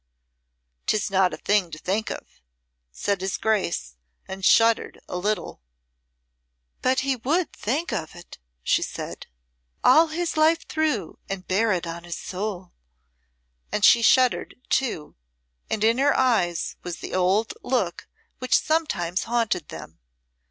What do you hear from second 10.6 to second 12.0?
through and bear it